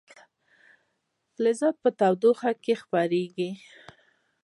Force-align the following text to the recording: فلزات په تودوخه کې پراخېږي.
فلزات 1.33 1.75
په 1.83 1.89
تودوخه 1.99 2.51
کې 2.63 2.73
پراخېږي. 2.89 3.49